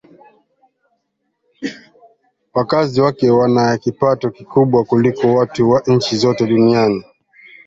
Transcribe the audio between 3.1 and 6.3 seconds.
wana kipato kikubwa kuliko watu wa nchi